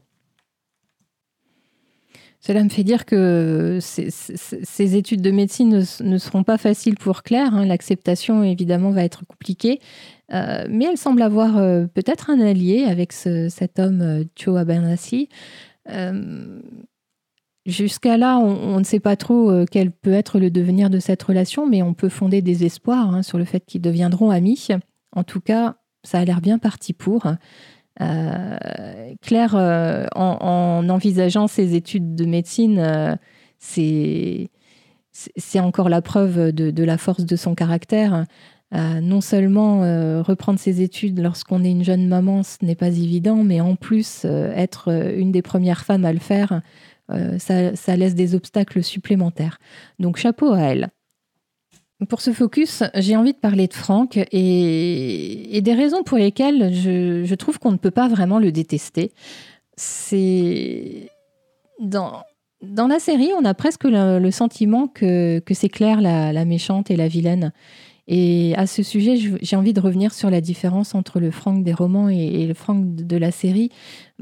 [2.41, 7.53] Cela me fait dire que ces, études de médecine ne, seront pas faciles pour Claire.
[7.53, 7.65] Hein.
[7.65, 9.81] L'acceptation, évidemment, va être compliquée.
[10.31, 11.55] Euh, mais elle semble avoir
[11.89, 15.27] peut-être un allié avec cet homme, Joe Abernathy.
[17.65, 21.21] Jusqu'à là, on, ne sait pas trop euh, quel peut être le devenir de cette
[21.21, 24.69] relation, mais on peut fonder des espoirs hein, sur le fait qu'ils deviendront amis.
[25.13, 27.27] En tout cas, ça a l'air bien parti pour.
[28.01, 28.57] Euh,
[29.21, 33.17] Claire, euh, en, envisageant ses études de médecine,
[33.57, 34.49] c'est
[35.59, 38.25] encore la preuve de, la force de son caractère.
[38.71, 39.81] non seulement
[40.23, 44.23] reprendre ses études lorsqu'on est une jeune maman, ce n'est pas évident, mais en plus
[44.23, 46.61] être une des premières femmes à le faire,
[47.11, 49.57] euh, ça, laisse des obstacles supplémentaires.
[49.99, 50.89] Donc chapeau à elle.
[52.07, 57.35] Pour ce focus, j'ai envie de parler de Franck et, des raisons pour lesquelles je,
[57.35, 59.11] trouve qu'on ne peut pas vraiment le détester.
[59.75, 61.09] C'est
[61.81, 62.23] dans,
[62.61, 66.95] dans la série, on a presque le, sentiment que, que c'est Claire la, méchante et
[66.95, 67.51] la vilaine.
[68.11, 71.73] Et à ce sujet, j'ai envie de revenir sur la différence entre le Franck des
[71.73, 73.69] romans et, le Franck de la série,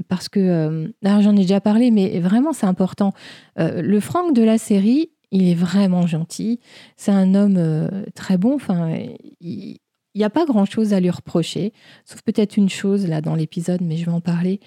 [0.09, 3.13] parce que, euh, j'en ai déjà parlé, mais vraiment c'est important.
[3.57, 6.59] Euh, le Franck de la série, il est vraiment gentil.
[6.97, 8.55] C'est un homme euh, très bon.
[8.55, 8.93] Enfin,
[9.39, 9.77] il
[10.15, 11.71] n'y a pas grand-chose à lui reprocher,
[12.03, 14.59] sauf peut-être une chose là dans l'épisode, mais je vais en parler.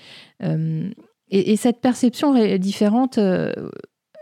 [0.42, 3.18] Et, et, cette perception différente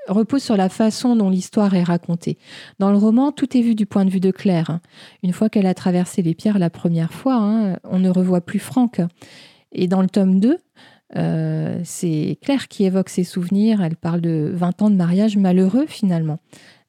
[0.08, 2.38] repose sur la façon dont l'histoire est racontée.
[2.78, 4.80] Dans le roman, tout est vu du point de vue de Claire.
[5.22, 8.58] Une fois qu'elle a traversé les pierres la première fois, hein, on ne revoit plus
[8.58, 9.00] Franck.
[9.72, 10.58] Et dans le tome 2,
[11.16, 13.82] euh, c'est Claire qui évoque ses souvenirs.
[13.82, 16.38] Elle parle de 20 ans de mariage malheureux finalement.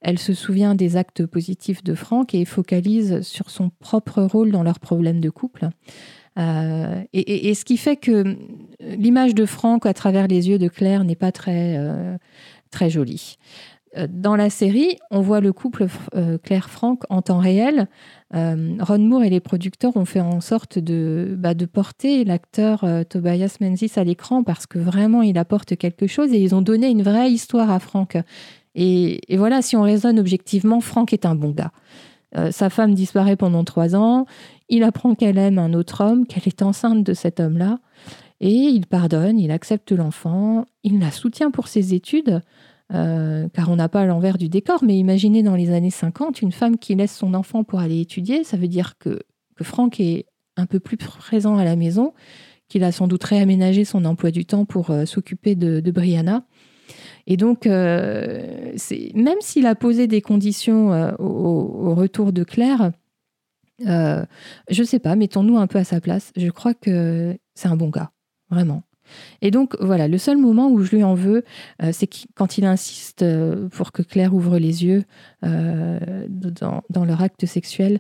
[0.02, 4.64] Elle se souvient des actes positifs de Franck et focalise sur son propre rôle dans
[4.64, 5.70] leur problème de couple.
[6.38, 8.38] Euh, et, ce qui fait que
[8.80, 12.18] l'image de Franck à travers les yeux de Claire n'est pas très, euh,
[12.72, 13.38] très jolie.
[13.98, 17.88] Euh, dans la série, on voit le couple euh, Claire-Franck en temps réel.
[18.36, 22.86] Euh, Ron Moore et les producteurs ont fait en sorte de, bah, de porter l'acteur
[23.10, 26.90] Tobias Menzies à l'écran parce que vraiment il apporte quelque chose et ils ont donné
[26.90, 28.18] une vraie histoire à Franck.
[28.76, 31.72] Et, voilà, si on raisonne objectivement, Franck est un bon gars.
[32.52, 34.26] sa femme disparaît pendant trois ans.
[34.70, 37.80] Il apprend qu'elle aime un autre homme, qu'elle est enceinte de cet homme-là.
[38.42, 42.42] Et il pardonne, il accepte l'enfant, il la soutient pour ses études,
[42.94, 46.54] euh, car on n'a pas l'envers du décor, mais imaginez dans les années 50, une
[46.54, 49.20] femme qui laisse son enfant pour aller étudier, ça veut dire que,
[49.56, 50.26] que Franck est
[50.56, 52.14] un peu plus présent à la maison,
[52.70, 56.46] qu'il a sans doute réaménagé son emploi du temps pour euh, s'occuper de, Brianna.
[57.28, 58.74] Et donc, euh,
[59.16, 62.92] même s'il a posé des conditions au, retour de Claire,
[63.80, 64.26] je
[64.68, 66.32] ne sais pas, mettons-nous un peu à sa place.
[66.36, 68.12] Je crois que c'est un bon gars
[68.50, 68.84] vraiment.
[69.42, 71.44] Et donc voilà, le seul moment où je lui en veux,
[71.82, 75.04] euh, c'est quand il insiste euh, pour que Claire ouvre les yeux
[75.44, 78.00] euh, dans, leur acte sexuel.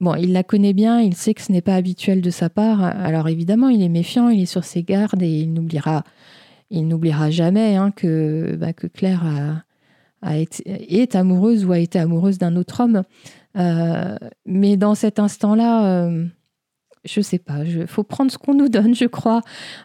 [0.00, 2.82] Bon, il la connaît bien, il sait que ce n'est pas habituel de sa part.
[2.82, 7.90] Alors évidemment, il est méfiant, il est sur ses gardes et il n'oubliera, jamais hein,
[7.90, 9.64] que, bah, que Claire
[10.22, 13.02] est amoureuse ou a été amoureuse d'un autre homme.
[14.46, 16.08] mais dans cet instant-là,
[17.04, 19.42] je sais pas, il faut prendre ce qu'on nous donne, je crois.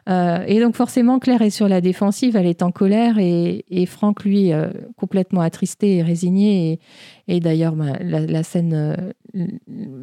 [0.09, 4.23] Euh, et donc forcément, Claire est sur la défensive, elle est en colère, et, Franck,
[4.23, 6.79] lui, euh, complètement attristé et résigné.
[7.27, 9.47] Et, d'ailleurs, bah, la, scène, euh,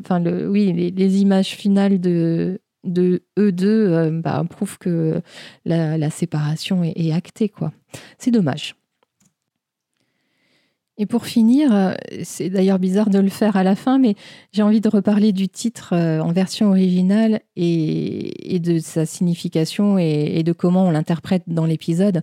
[0.00, 2.60] enfin, oui, les, images finales de,
[3.38, 5.20] eux deux bah, prouvent que
[5.64, 7.72] la, séparation est, est actée, quoi.
[8.18, 8.74] C'est dommage.
[11.00, 14.16] Et pour finir, euh, c'est d'ailleurs bizarre de le faire à la fin, mais
[14.52, 20.42] j'ai envie de reparler du titre euh, en version originale et, de sa signification et,
[20.42, 22.22] de comment on l'interprète dans l'épisode.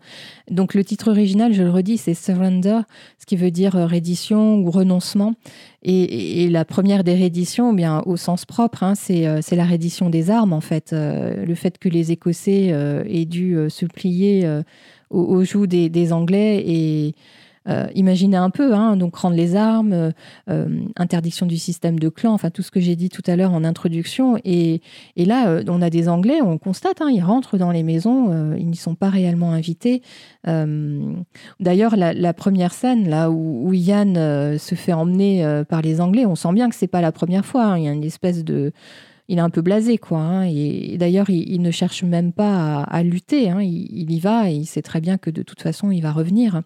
[0.51, 2.81] Donc le titre original, je le redis, c'est Surrender,
[3.17, 5.33] ce qui veut dire euh, reddition ou renoncement.
[5.81, 10.53] Et, la première des redditions, bien au sens propre, hein, c'est la reddition des armes
[10.53, 10.91] en fait.
[10.91, 12.73] le fait que les Écossais
[13.07, 14.61] aient dû se plier
[15.09, 17.15] aux, joues des, des Anglais et
[17.95, 20.11] imaginez un peu, hein, donc rendre les armes,
[20.95, 23.63] interdiction du système de clan, enfin tout ce que j'ai dit tout à l'heure en
[23.63, 24.37] introduction.
[24.45, 24.81] Et,
[25.17, 28.77] là, on a des Anglais, on constate, hein, ils rentrent dans les maisons, ils n'y
[28.77, 30.01] sont pas réellement invités.
[30.45, 34.15] D'ailleurs, la, première scène, là où, Yann
[34.57, 37.65] se fait emmener par les Anglais, on sent bien que c'est pas la première fois.
[37.65, 37.77] Hein.
[37.77, 38.71] il y a une espèce de
[39.29, 40.47] il est un peu blasé, quoi.
[40.47, 43.51] Et, d'ailleurs, il, ne cherche même pas à, lutter.
[43.61, 46.61] Il, y va et il sait très bien que de toute façon, il va revenir.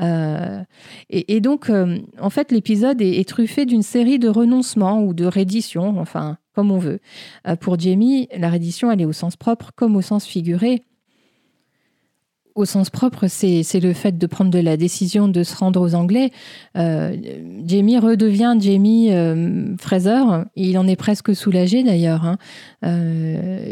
[0.00, 0.62] Euh,
[1.10, 5.98] et, donc, euh, en fait, l'épisode est, truffé d'une série de renoncements ou de redditions,
[5.98, 7.00] enfin, comme on veut.
[7.46, 10.84] Euh, pour Jamie, la reddition, elle est au sens propre comme au sens figuré
[12.54, 15.94] au sens propre, c'est le fait de prendre de la décision de se rendre aux
[15.94, 16.32] Anglais.
[16.74, 19.10] Jamie redevient Jamie
[19.78, 20.22] Fraser.
[20.54, 22.26] Il en est presque soulagé d'ailleurs.
[22.26, 22.36] Hein.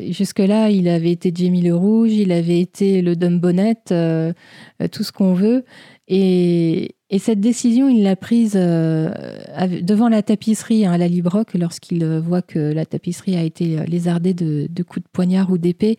[0.09, 5.12] Jusque-là, il avait été Jamie le Rouge, il avait été le Dumb Bonnet, tout ce
[5.12, 5.66] qu'on veut.
[6.12, 12.42] Et, cette décision, il l'a prise devant la tapisserie hein, à la Librock lorsqu'il voit
[12.42, 15.96] que la tapisserie a été lézardée de, coups de poignard ou d'épée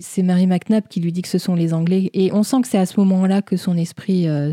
[0.00, 2.10] c'est Mary McNabb qui lui dit que ce sont les Anglais.
[2.14, 4.52] Et on sent que c'est à ce moment-là que son esprit euh,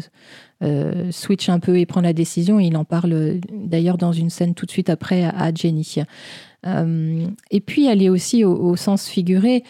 [0.64, 2.60] euh, switch un peu et prend la décision.
[2.60, 5.96] il en parle d'ailleurs dans une scène tout de suite après à, Jenny.
[6.66, 9.64] Euh, et puis, elle est aussi au, sens figuré.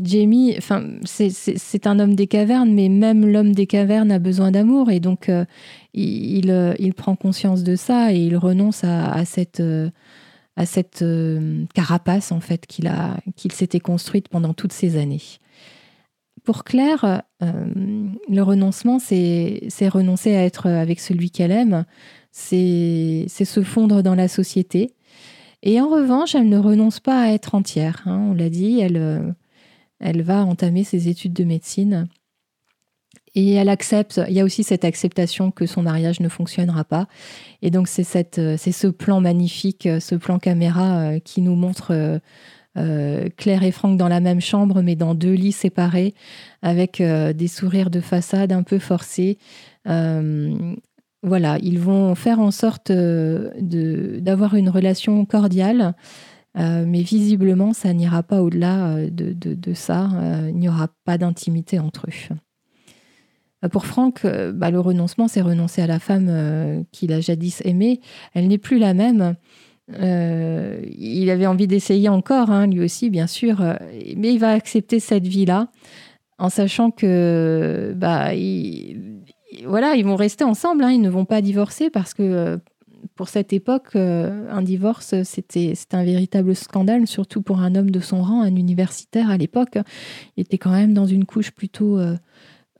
[0.00, 4.90] Jamie, enfin, c'est un homme des cavernes, mais même l'homme des cavernes a besoin d'amour.
[4.90, 5.30] Et donc,
[5.92, 9.60] il, il, prend conscience de ça et il renonce à cette
[11.02, 15.22] euh, carapace en fait qu'il s'était construite pendant toutes ces années.
[16.44, 17.66] Pour Claire, euh,
[18.28, 21.84] le renoncement, c'est renoncer à être avec celui qu'elle aime,
[22.32, 24.94] c'est se fondre dans la société.
[25.62, 28.02] Et en revanche, elle ne renonce pas à être entière.
[28.06, 29.20] Hein, on l'a dit, elle, euh,
[30.02, 32.08] elle va entamer ses études de médecine
[33.34, 37.06] et elle accepte, il y a aussi cette acceptation que son mariage ne fonctionnera pas.
[37.62, 42.18] Et donc c'est ce plan magnifique, ce plan caméra euh, qui nous montre euh,
[42.76, 46.14] euh, Claire et Franck dans la même chambre, mais dans deux lits séparés,
[46.60, 49.38] avec des sourires de façade un peu forcés.
[49.84, 55.94] voilà, ils vont faire en sorte d'avoir une relation cordiale.
[56.54, 60.08] Mais visiblement, ça n'ira pas au-delà de, de, ça.
[60.48, 62.36] il n'y aura pas d'intimité entre eux.
[63.64, 67.20] Euh, pour Franck, euh, bah, le renoncement, c'est renoncer à la femme euh, qu'il a
[67.20, 68.00] jadis aimée.
[68.34, 69.34] Elle n'est plus la même.
[69.88, 73.60] il avait envie d'essayer encore, hein, lui aussi, bien sûr,
[74.16, 75.68] mais il va accepter cette vie-là
[76.38, 78.30] en sachant que bah,
[79.66, 82.58] voilà, ils vont rester ensemble, hein, ils ne vont pas divorcer parce que
[83.14, 88.22] pour cette époque, un divorce, c'était un véritable scandale, surtout pour un homme de son
[88.22, 89.78] rang, un universitaire à l'époque.
[90.36, 91.98] Il était quand même dans une couche plutôt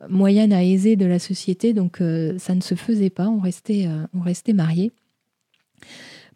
[0.08, 3.86] moyenne à aisée de la société, donc euh, ça ne se faisait pas, on restait,
[3.86, 4.92] euh, on restait mariés.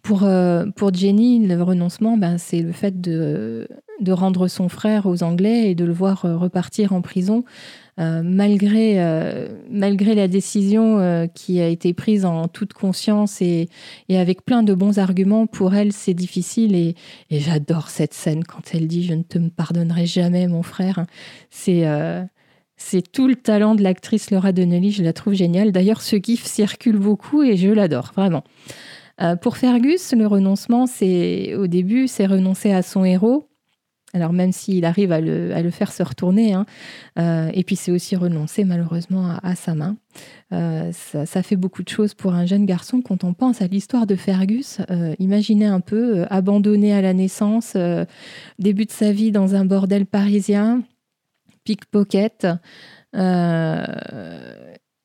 [0.03, 3.69] Pour, euh, pour Jenny, le renoncement, ben, c'est le fait de,
[4.01, 7.45] de rendre son frère aux Anglais et de le voir repartir en prison,
[7.99, 8.99] malgré,
[9.71, 13.69] malgré la décision qui a été prise en toute conscience et,
[14.09, 15.47] et, avec plein de bons arguments.
[15.47, 16.95] Pour elle, c'est difficile et,
[17.31, 21.07] j'adore cette scène quand elle dit Je ne te pardonnerai jamais, mon frère.
[21.51, 21.87] C'est
[22.77, 25.73] c'est tout le talent de l'actrice Laura Donnelly, je la trouve géniale.
[25.73, 28.45] D'ailleurs, ce gif circule beaucoup et je l'adore, vraiment.
[29.23, 33.46] Euh, pour Fergus, le renoncement, c'est au début, c'est renoncer à son héros.
[34.17, 36.65] Alors même s'il arrive à le, faire se retourner, hein.
[37.19, 39.97] euh, et puis c'est aussi renoncer malheureusement à, sa main.
[40.53, 44.07] Euh, ça, fait beaucoup de choses pour un jeune garçon quand on pense à l'histoire
[44.07, 44.79] de Fergus.
[45.19, 47.77] imaginez un peu, abandonné à la naissance,
[48.59, 50.83] début de sa vie dans un bordel parisien,
[51.65, 52.47] pickpocket.
[53.15, 53.85] Euh,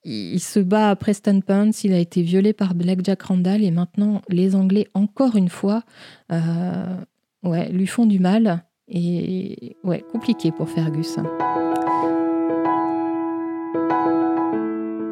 [0.04, 3.72] il se bat à Preston Pants, il a été violé par Black Jack Randall et
[3.72, 5.84] maintenant les Anglais, encore une fois,
[6.32, 6.96] euh,
[7.44, 11.18] lui font du mal et ouais, compliqué pour Fergus.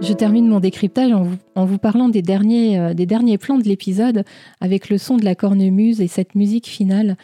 [0.01, 3.57] Je termine mon décryptage en vous, en vous parlant des derniers, euh, des derniers plans
[3.57, 4.23] de l'épisode
[4.61, 7.17] avec le son de la cornemuse et cette musique finale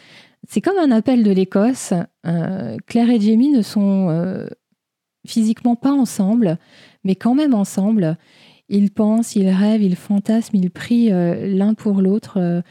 [0.48, 1.92] c'est comme un appel de l'Écosse.
[2.26, 4.46] Euh, Claire et Jamie ne sont euh,
[5.26, 6.58] physiquement pas ensemble,
[7.04, 8.16] mais quand même ensemble.
[8.68, 12.62] Ils pensent, ils rêvent, ils fantasment, ils prient euh, l'un pour l'autre.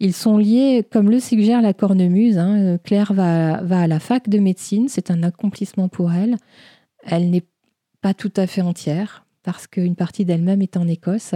[0.00, 2.38] ils sont liés, comme le suggère la cornemuse.
[2.38, 2.78] Hein.
[2.82, 6.36] Claire va, va à la fac de médecine, c'est un accomplissement pour elle.
[7.04, 7.44] Elle n'est
[8.00, 11.34] pas tout à fait entière, parce qu'une partie d'elle-même est en Écosse.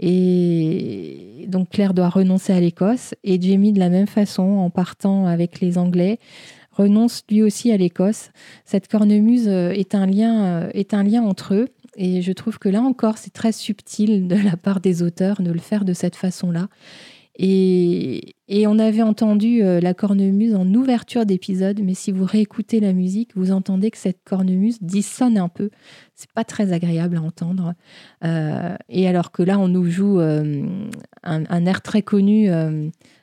[0.00, 5.26] Et donc Claire doit renoncer à l'Écosse et Jamie de la même façon en partant
[5.26, 6.18] avec les Anglais
[6.70, 8.30] renonce lui aussi à l'Écosse.
[8.64, 11.68] Cette cornemuse est un lien, est un lien entre eux.
[12.00, 15.50] Et je trouve que là encore, c'est très subtil de la part des auteurs de
[15.50, 16.68] le faire de cette façon-là.
[17.40, 18.34] Et,
[18.66, 23.30] on avait entendu euh, la cornemuse en ouverture d'épisode, mais si vous réécoutez la musique,
[23.36, 25.70] vous entendez que cette cornemuse dissonne un peu.
[26.14, 27.74] C'est pas très agréable à entendre.
[28.24, 30.66] Euh, et alors que là, on nous joue euh,
[31.22, 32.48] un, air très connu.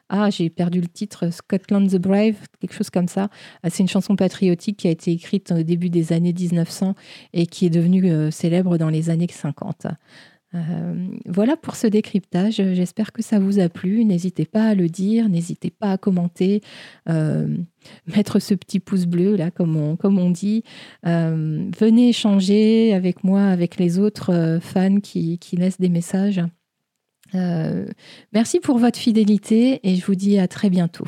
[0.10, 3.30] Ah, j'ai perdu le titre, Scotland the Brave, quelque chose comme ça.
[3.68, 6.96] C'est une chanson patriotique qui a été écrite au début des années 1900
[7.34, 9.88] et qui est devenue célèbre dans les années 50.
[10.56, 12.56] Euh, voilà pour ce décryptage.
[12.56, 14.06] J'espère que ça vous a plu.
[14.06, 16.62] N'hésitez pas à le dire, n'hésitez pas à commenter,
[17.10, 17.48] euh,
[18.16, 20.64] mettre ce petit pouce bleu là, comme on, dit.
[21.06, 26.42] Euh, venez échanger avec moi, avec les autres fans qui, qui, laissent des messages.
[27.34, 31.08] Merci pour votre fidélité et je vous dis à très bientôt.